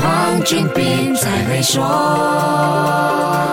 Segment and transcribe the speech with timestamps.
[0.00, 3.49] 黄俊斌才会说。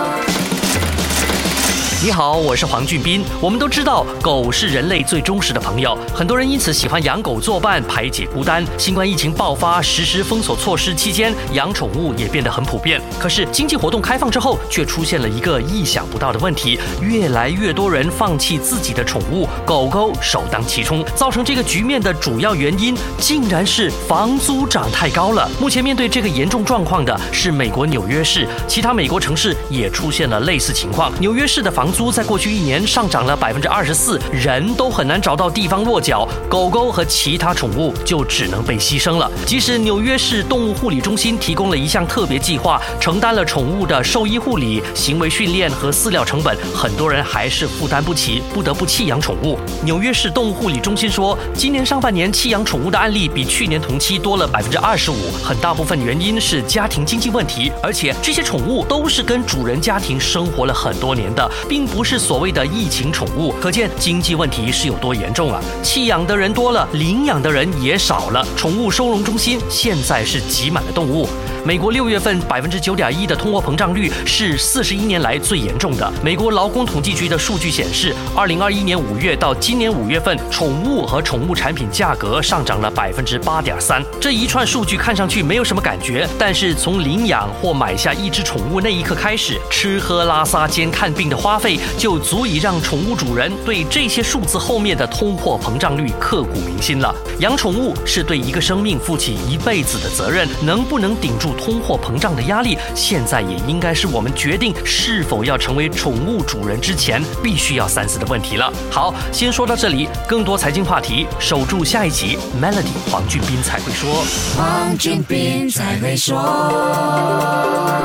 [2.00, 3.24] 你好，我是黄俊斌。
[3.40, 8.64] 我们都知道，狗是人类最忠实的朋友，很多人因此喜欢养狗作伴，排解孤单。
[8.78, 13.02] 新冠疫情爆发、实施封锁措施期间，养宠物也变得很普遍。
[13.18, 21.04] 可是，经济活动开放之后，却出现了一个意想不到的问题：越来越多人放弃自己的宠物，狗狗首当其冲。
[21.16, 25.50] 造成这个局面的主要原因，竟然是房租涨太高了。
[25.60, 31.12] 目前面对这个严重状况的是美国纽约市，其他美国城市也出现了类似情况。
[31.18, 39.30] 纽约市的房房租在过去一年上涨了百分之二十四，人都很难找到地方落脚，狗狗和其他宠物就只能被牺牲了。
[39.46, 49.58] 即使纽约市动物护理中心提供了一项特别计划，承担了宠物的兽医护理、行为训练和饲料成本，很多人还是负担不起，不得不弃养宠物。
[49.82, 62.18] 纽约市动物护理中心说，今年上半年弃养宠物的案例比去年同期多了百分之二十五，很大部分原因是家庭经济问题，而且这些宠物都是跟主人家庭生活了很多年的，并不是。
[62.18, 65.60] 所谓的疫情宠物，可见经济问题是有多严重啊！
[65.80, 71.28] 弃养的人多了，领养的人也少了，宠物收容中心现在是挤满了动物。
[71.64, 76.12] 美国六月份百分之九点一的通货膨胀率是四十一年来最严重的。
[76.22, 84.02] 美国劳工统计局的数据显示，二零二一年五月到今年五月份，宠物和宠物产品价格上涨了百分之八点三。
[84.20, 91.67] 这一串数据看上去没有什么感觉，但是从领养或买下一只宠物那一刻开始，吃喝拉撒兼看病的花费
[91.98, 97.12] 就足以让宠物主人对这些数字后面的通货膨胀率刻骨铭心了。
[97.40, 101.48] 养宠物是对一个生命负起一辈子的责任，能不能顶住？
[101.58, 108.72] 通货膨胀的压力，现在也应该是我们决定是否要成为宠物主人之前必须要三思的问题了。
[108.90, 112.38] 好，先说到这里，更多财经话题，守住下一集。
[112.62, 114.24] Melody 黄俊斌才会说，
[114.56, 116.38] 黄俊斌才会说。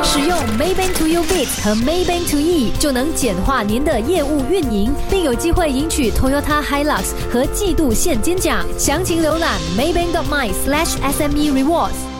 [0.03, 8.65] 使用 Maybank To You Bit 和 Maybank To E 就能简化您的业务运营，并有机会赢取 Toyota Hilux 和季度现金奖。
[8.79, 12.12] 详情浏览 Maybank.my/SME Rewards。